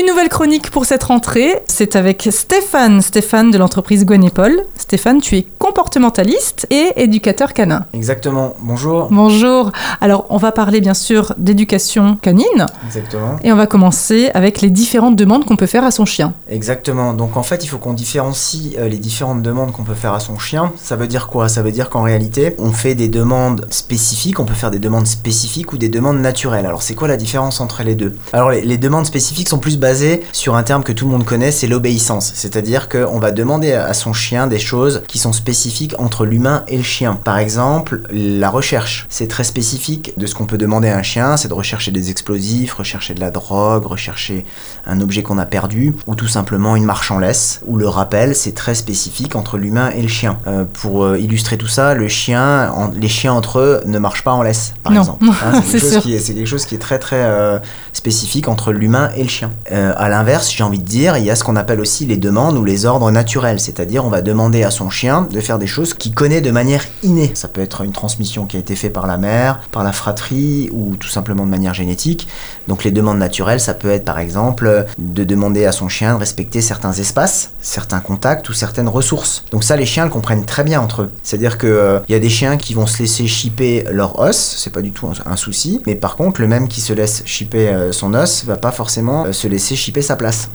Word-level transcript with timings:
Une 0.00 0.06
nouvelle 0.06 0.30
chronique 0.30 0.70
pour 0.70 0.86
cette 0.86 1.02
rentrée, 1.02 1.60
c'est 1.66 1.94
avec 1.94 2.26
Stéphane, 2.30 3.02
Stéphane 3.02 3.50
de 3.50 3.58
l'entreprise 3.58 4.06
Gwen 4.06 4.30
Stéphane, 4.74 5.20
tu 5.20 5.36
es 5.36 5.44
comportementaliste 5.70 6.66
et 6.70 6.90
éducateur 6.96 7.52
canin. 7.52 7.86
Exactement, 7.92 8.56
bonjour. 8.60 9.06
Bonjour. 9.12 9.70
Alors, 10.00 10.26
on 10.28 10.36
va 10.36 10.50
parler 10.50 10.80
bien 10.80 10.94
sûr 10.94 11.32
d'éducation 11.38 12.16
canine. 12.16 12.66
Exactement. 12.84 13.36
Et 13.44 13.52
on 13.52 13.56
va 13.56 13.68
commencer 13.68 14.30
avec 14.34 14.62
les 14.62 14.70
différentes 14.70 15.14
demandes 15.14 15.44
qu'on 15.44 15.54
peut 15.54 15.66
faire 15.66 15.84
à 15.84 15.92
son 15.92 16.04
chien. 16.04 16.32
Exactement. 16.48 17.12
Donc 17.12 17.36
en 17.36 17.44
fait, 17.44 17.62
il 17.62 17.68
faut 17.68 17.78
qu'on 17.78 17.92
différencie 17.92 18.74
euh, 18.78 18.88
les 18.88 18.98
différentes 18.98 19.42
demandes 19.42 19.70
qu'on 19.70 19.84
peut 19.84 19.94
faire 19.94 20.12
à 20.12 20.18
son 20.18 20.40
chien. 20.40 20.72
Ça 20.76 20.96
veut 20.96 21.06
dire 21.06 21.28
quoi? 21.28 21.48
Ça 21.48 21.62
veut 21.62 21.70
dire 21.70 21.88
qu'en 21.88 22.02
réalité, 22.02 22.56
on 22.58 22.72
fait 22.72 22.96
des 22.96 23.08
demandes 23.08 23.64
spécifiques, 23.70 24.40
on 24.40 24.46
peut 24.46 24.54
faire 24.54 24.72
des 24.72 24.80
demandes 24.80 25.06
spécifiques 25.06 25.72
ou 25.72 25.78
des 25.78 25.88
demandes 25.88 26.18
naturelles. 26.18 26.66
Alors 26.66 26.82
c'est 26.82 26.96
quoi 26.96 27.06
la 27.06 27.16
différence 27.16 27.60
entre 27.60 27.84
les 27.84 27.94
deux? 27.94 28.16
Alors 28.32 28.50
les, 28.50 28.62
les 28.62 28.76
demandes 28.76 29.06
spécifiques 29.06 29.48
sont 29.48 29.58
plus 29.58 29.78
basé 29.78 30.22
sur 30.32 30.56
un 30.56 30.64
terme 30.64 30.82
que 30.82 30.92
tout 30.92 31.04
le 31.04 31.12
monde 31.12 31.24
connaît, 31.24 31.52
c'est 31.52 31.68
l'obéissance. 31.68 32.32
C'est-à-dire 32.34 32.88
qu'on 32.88 33.20
va 33.20 33.30
demander 33.30 33.72
à 33.72 33.94
son 33.94 34.12
chien 34.12 34.48
des 34.48 34.58
choses 34.58 35.02
qui 35.06 35.18
sont 35.18 35.32
spécifiques 35.32 35.59
entre 35.98 36.24
l'humain 36.24 36.64
et 36.68 36.76
le 36.76 36.82
chien. 36.82 37.18
Par 37.22 37.38
exemple, 37.38 38.02
la 38.10 38.50
recherche. 38.50 39.06
C'est 39.08 39.28
très 39.28 39.44
spécifique 39.44 40.12
de 40.16 40.26
ce 40.26 40.34
qu'on 40.34 40.46
peut 40.46 40.58
demander 40.58 40.88
à 40.88 40.96
un 40.96 41.02
chien, 41.02 41.36
c'est 41.36 41.48
de 41.48 41.54
rechercher 41.54 41.90
des 41.90 42.10
explosifs, 42.10 42.74
rechercher 42.74 43.14
de 43.14 43.20
la 43.20 43.30
drogue, 43.30 43.86
rechercher 43.86 44.44
un 44.86 45.00
objet 45.00 45.22
qu'on 45.22 45.38
a 45.38 45.46
perdu, 45.46 45.94
ou 46.06 46.14
tout 46.14 46.28
simplement 46.28 46.76
une 46.76 46.84
marche 46.84 47.10
en 47.10 47.18
laisse. 47.18 47.60
Ou 47.66 47.76
le 47.76 47.88
rappel, 47.88 48.34
c'est 48.34 48.54
très 48.54 48.74
spécifique 48.74 49.36
entre 49.36 49.58
l'humain 49.58 49.90
et 49.90 50.02
le 50.02 50.08
chien. 50.08 50.38
Euh, 50.46 50.64
pour 50.64 51.04
euh, 51.04 51.18
illustrer 51.18 51.56
tout 51.56 51.66
ça, 51.66 51.94
le 51.94 52.08
chien, 52.08 52.72
les 52.94 53.08
chiens 53.08 53.32
entre 53.32 53.58
eux 53.58 53.80
ne 53.86 53.98
marchent 53.98 54.24
pas 54.24 54.32
en 54.32 54.42
laisse, 54.42 54.74
par 54.82 54.92
exemple. 54.92 55.26
Hein, 55.42 55.62
c'est 55.64 56.02
quelque, 56.02 56.44
chose 56.44 56.66
qui 56.66 56.74
est 56.74 56.78
très 56.78 56.98
très 56.98 57.22
euh, 57.22 57.58
spécifique 57.92 58.48
entre 58.48 58.72
l'humain 58.72 59.10
et 59.16 59.22
le 59.22 59.28
chien. 59.28 59.50
Euh, 59.72 59.92
à 59.96 60.08
l'inverse, 60.08 60.52
j'ai 60.52 60.64
envie 60.64 60.78
de 60.78 60.84
dire, 60.84 61.16
il 61.16 61.24
y 61.24 61.30
a 61.30 61.36
ce 61.36 61.44
qu'on 61.44 61.56
appelle 61.56 61.80
aussi 61.80 62.06
les 62.06 62.16
demandes 62.16 62.56
ou 62.56 62.64
les 62.64 62.86
ordres 62.86 63.10
naturels, 63.10 63.60
c'est-à-dire 63.60 64.04
on 64.04 64.10
va 64.10 64.22
demander 64.22 64.62
à 64.62 64.70
son 64.70 64.90
chien 64.90 65.26
de 65.30 65.40
faire 65.40 65.49
des 65.58 65.66
choses 65.66 65.94
qu'il 65.94 66.14
connaît 66.14 66.40
de 66.40 66.50
manière 66.50 66.84
innée. 67.02 67.30
Ça 67.34 67.48
peut 67.48 67.60
être 67.60 67.82
une 67.82 67.92
transmission 67.92 68.46
qui 68.46 68.56
a 68.56 68.60
été 68.60 68.76
faite 68.76 68.92
par 68.92 69.06
la 69.06 69.16
mère, 69.16 69.60
par 69.72 69.84
la 69.84 69.92
fratrie 69.92 70.68
ou 70.72 70.96
tout 70.96 71.08
simplement 71.08 71.44
de 71.46 71.50
manière 71.50 71.74
génétique. 71.74 72.28
Donc 72.68 72.84
les 72.84 72.90
demandes 72.90 73.18
naturelles, 73.18 73.60
ça 73.60 73.74
peut 73.74 73.90
être 73.90 74.04
par 74.04 74.18
exemple 74.18 74.86
de 74.98 75.24
demander 75.24 75.64
à 75.64 75.72
son 75.72 75.88
chien 75.88 76.14
de 76.14 76.18
respecter 76.18 76.60
certains 76.60 76.92
espaces, 76.92 77.52
certains 77.60 78.00
contacts 78.00 78.48
ou 78.48 78.52
certaines 78.52 78.88
ressources. 78.88 79.44
Donc 79.50 79.64
ça, 79.64 79.76
les 79.76 79.86
chiens 79.86 80.04
le 80.04 80.10
comprennent 80.10 80.44
très 80.44 80.64
bien 80.64 80.80
entre 80.80 81.02
eux. 81.02 81.10
C'est-à-dire 81.22 81.58
qu'il 81.58 81.68
euh, 81.68 82.00
y 82.08 82.14
a 82.14 82.18
des 82.18 82.30
chiens 82.30 82.56
qui 82.56 82.74
vont 82.74 82.86
se 82.86 82.98
laisser 82.98 83.26
chipper 83.26 83.84
leur 83.90 84.18
os, 84.18 84.36
c'est 84.36 84.72
pas 84.72 84.82
du 84.82 84.92
tout 84.92 85.08
un, 85.24 85.36
souci, 85.36 85.80
mais 85.86 85.94
par 85.94 86.16
contre, 86.16 86.40
le 86.40 86.48
même 86.48 86.68
qui 86.68 86.80
se 86.80 86.92
laisse 86.92 87.22
chipper 87.24 87.68
euh, 87.68 87.92
son 87.92 88.14
os 88.14 88.44
va 88.44 88.56
pas 88.56 88.72
forcément 88.72 89.32
se 89.32 89.48
laisser 89.48 89.60
s'échipper 89.60 90.02
sa 90.02 90.16
place. 90.16 90.50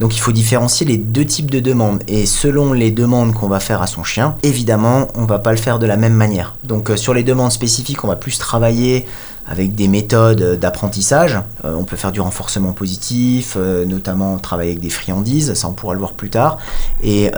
Donc 0.00 0.14
il 0.16 0.20
faut 0.20 0.32
différencier 0.32 0.86
les 0.86 0.98
deux 0.98 1.24
types 1.24 1.50
de 1.50 1.60
demandes. 1.60 2.02
Et 2.06 2.26
selon 2.26 2.72
les 2.72 2.90
demandes 2.90 3.32
qu'on 3.32 3.48
va 3.48 3.60
faire 3.60 3.80
à 3.82 3.86
son 3.86 4.04
chien, 4.04 4.27
évidemment, 4.42 5.08
on 5.14 5.24
va 5.24 5.38
pas 5.38 5.50
le 5.50 5.56
faire 5.56 5.78
de 5.78 5.86
la 5.86 5.96
même 5.96 6.14
manière. 6.14 6.56
Donc 6.64 6.90
euh, 6.90 6.96
sur 6.96 7.14
les 7.14 7.22
demandes 7.22 7.52
spécifiques, 7.52 8.04
on 8.04 8.08
va 8.08 8.16
plus 8.16 8.38
travailler 8.38 9.06
avec 9.50 9.74
des 9.74 9.88
méthodes 9.88 10.58
d'apprentissage. 10.60 11.38
Euh, 11.64 11.74
on 11.74 11.84
peut 11.84 11.96
faire 11.96 12.12
du 12.12 12.20
renforcement 12.20 12.72
positif, 12.72 13.54
euh, 13.56 13.86
notamment 13.86 14.36
travailler 14.38 14.72
avec 14.72 14.82
des 14.82 14.90
friandises, 14.90 15.54
ça 15.54 15.68
on 15.68 15.72
pourra 15.72 15.94
le 15.94 15.98
voir 15.98 16.12
plus 16.12 16.28
tard. 16.28 16.58
Et 17.02 17.30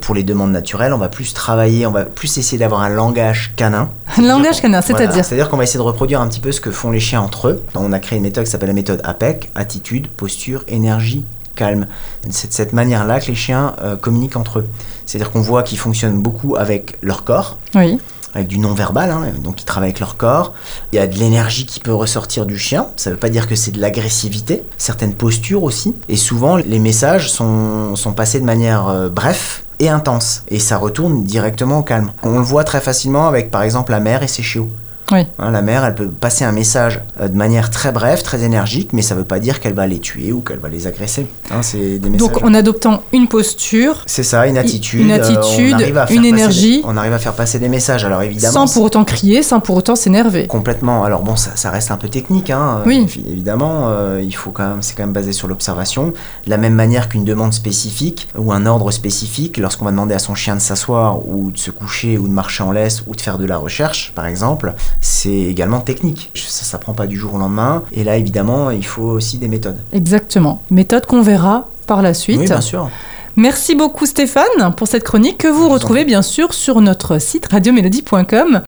pour 0.00 0.14
les 0.14 0.22
demandes 0.22 0.52
naturelles, 0.52 0.92
on 0.92 0.98
va 0.98 1.08
plus 1.08 1.32
travailler, 1.34 1.86
on 1.86 1.92
va 1.92 2.04
plus 2.04 2.38
essayer 2.38 2.58
d'avoir 2.58 2.80
un 2.80 2.88
langage 2.88 3.52
canin. 3.56 3.88
Un 4.16 4.22
langage 4.22 4.60
canin, 4.60 4.80
c'est-à-dire 4.80 5.24
C'est-à-dire 5.24 5.48
qu'on 5.48 5.56
va 5.56 5.64
essayer 5.64 5.78
de 5.78 5.84
reproduire 5.84 6.20
un 6.20 6.28
petit 6.28 6.40
peu 6.40 6.52
ce 6.52 6.60
que 6.60 6.70
font 6.70 6.90
les 6.90 7.00
chiens 7.00 7.20
entre 7.20 7.48
eux. 7.48 7.62
On 7.74 7.92
a 7.92 7.98
créé 7.98 8.16
une 8.16 8.24
méthode 8.24 8.44
qui 8.44 8.50
s'appelle 8.50 8.68
la 8.68 8.74
méthode 8.74 9.00
APEC, 9.04 9.50
attitude, 9.54 10.08
posture, 10.08 10.64
énergie, 10.68 11.24
calme. 11.54 11.86
C'est 12.30 12.48
de 12.48 12.52
cette 12.52 12.72
manière-là 12.72 13.20
que 13.20 13.26
les 13.26 13.34
chiens 13.34 13.74
communiquent 14.00 14.36
entre 14.36 14.60
eux. 14.60 14.68
C'est-à-dire 15.06 15.30
qu'on 15.30 15.40
voit 15.40 15.62
qu'ils 15.62 15.78
fonctionnent 15.78 16.20
beaucoup 16.20 16.56
avec 16.56 16.98
leur 17.02 17.24
corps. 17.24 17.58
Oui 17.74 17.98
avec 18.34 18.48
du 18.48 18.58
non-verbal, 18.58 19.10
hein, 19.10 19.32
donc 19.38 19.62
ils 19.62 19.64
travaillent 19.64 19.90
avec 19.90 20.00
leur 20.00 20.16
corps. 20.16 20.54
Il 20.92 20.96
y 20.96 20.98
a 20.98 21.06
de 21.06 21.16
l'énergie 21.16 21.66
qui 21.66 21.80
peut 21.80 21.94
ressortir 21.94 22.46
du 22.46 22.58
chien, 22.58 22.88
ça 22.96 23.10
ne 23.10 23.14
veut 23.14 23.20
pas 23.20 23.28
dire 23.28 23.46
que 23.46 23.54
c'est 23.54 23.70
de 23.70 23.80
l'agressivité, 23.80 24.64
certaines 24.76 25.14
postures 25.14 25.62
aussi. 25.62 25.94
Et 26.08 26.16
souvent, 26.16 26.56
les 26.56 26.78
messages 26.78 27.30
sont, 27.30 27.96
sont 27.96 28.12
passés 28.12 28.40
de 28.40 28.44
manière 28.44 28.88
euh, 28.88 29.08
bref 29.08 29.64
et 29.78 29.88
intense, 29.88 30.42
et 30.48 30.58
ça 30.58 30.78
retourne 30.78 31.24
directement 31.24 31.78
au 31.78 31.82
calme. 31.82 32.10
On 32.22 32.38
le 32.38 32.44
voit 32.44 32.64
très 32.64 32.80
facilement 32.80 33.28
avec 33.28 33.50
par 33.50 33.62
exemple 33.62 33.92
la 33.92 34.00
mère 34.00 34.22
et 34.22 34.28
ses 34.28 34.42
chiots. 34.42 34.68
Oui. 35.12 35.26
Hein, 35.38 35.50
la 35.50 35.62
mère, 35.62 35.84
elle 35.84 35.94
peut 35.94 36.08
passer 36.08 36.44
un 36.44 36.52
message 36.52 37.00
euh, 37.20 37.28
de 37.28 37.36
manière 37.36 37.70
très 37.70 37.92
brève, 37.92 38.22
très 38.22 38.42
énergique, 38.42 38.92
mais 38.92 39.02
ça 39.02 39.14
ne 39.14 39.20
veut 39.20 39.26
pas 39.26 39.38
dire 39.38 39.60
qu'elle 39.60 39.74
va 39.74 39.86
les 39.86 39.98
tuer 39.98 40.32
ou 40.32 40.40
qu'elle 40.40 40.58
va 40.58 40.68
les 40.68 40.86
agresser. 40.86 41.26
Hein, 41.50 41.62
c'est 41.62 41.98
des 41.98 42.10
Donc 42.10 42.42
en 42.42 42.54
adoptant 42.54 43.02
une 43.12 43.28
posture, 43.28 44.02
c'est 44.06 44.22
ça, 44.22 44.46
une 44.46 44.56
attitude, 44.56 45.02
une, 45.02 45.12
attitude, 45.12 45.80
euh, 45.80 46.06
une 46.10 46.24
énergie, 46.24 46.82
on 46.84 46.96
arrive 46.96 47.12
à 47.12 47.18
faire 47.18 47.34
passer 47.34 47.58
des 47.58 47.68
messages. 47.68 48.04
Alors 48.04 48.22
évidemment, 48.22 48.66
sans 48.66 48.72
pour 48.72 48.84
autant 48.84 49.04
crier, 49.04 49.42
sans 49.42 49.60
pour 49.60 49.76
autant 49.76 49.96
s'énerver. 49.96 50.46
Complètement. 50.46 51.04
Alors 51.04 51.22
bon, 51.22 51.36
ça, 51.36 51.70
reste 51.70 51.90
un 51.90 51.96
peu 51.96 52.08
technique, 52.08 52.50
hein. 52.50 52.82
Oui. 52.86 53.06
évidemment, 53.28 53.88
euh, 53.88 54.22
il 54.22 54.34
faut 54.34 54.50
quand 54.52 54.68
même, 54.68 54.82
c'est 54.82 54.94
quand 54.94 55.02
même 55.02 55.12
basé 55.12 55.32
sur 55.32 55.48
l'observation. 55.48 56.14
De 56.46 56.50
la 56.50 56.56
même 56.56 56.74
manière 56.74 57.08
qu'une 57.08 57.24
demande 57.24 57.52
spécifique 57.52 58.28
ou 58.36 58.52
un 58.52 58.64
ordre 58.64 58.90
spécifique, 58.90 59.58
lorsqu'on 59.58 59.84
va 59.84 59.90
demander 59.90 60.14
à 60.14 60.18
son 60.18 60.34
chien 60.34 60.54
de 60.54 60.60
s'asseoir 60.60 61.26
ou 61.26 61.50
de 61.50 61.58
se 61.58 61.70
coucher 61.70 62.16
ou 62.16 62.26
de 62.26 62.32
marcher 62.32 62.62
en 62.62 62.72
laisse 62.72 63.02
ou 63.06 63.14
de 63.14 63.20
faire 63.20 63.38
de 63.38 63.44
la 63.44 63.58
recherche, 63.58 64.12
par 64.14 64.26
exemple, 64.26 64.72
c'est 65.00 65.30
également 65.30 65.80
technique. 65.80 66.30
Ça 66.34 66.64
s'apprend 66.64 66.92
pas 66.92 67.06
du 67.06 67.16
jour 67.16 67.34
au 67.34 67.38
lendemain. 67.38 67.82
Et 67.92 68.04
là, 68.04 68.16
évidemment, 68.16 68.70
il 68.70 68.84
faut 68.84 69.02
aussi 69.02 69.38
des 69.38 69.48
méthodes. 69.48 69.78
Exactement. 69.92 70.62
Méthodes 70.70 71.06
qu'on 71.06 71.22
verra 71.22 71.68
par 71.86 72.02
la 72.02 72.14
suite. 72.14 72.40
Oui, 72.40 72.46
bien 72.46 72.60
sûr. 72.60 72.88
Merci 73.36 73.74
beaucoup 73.74 74.06
Stéphane 74.06 74.74
pour 74.76 74.86
cette 74.86 75.02
chronique 75.02 75.38
que 75.38 75.48
vous 75.48 75.68
retrouvez 75.68 76.04
bien 76.04 76.22
sûr 76.22 76.54
sur 76.54 76.80
notre 76.80 77.18
site 77.20 77.46
radiomélodie.com. 77.50 78.62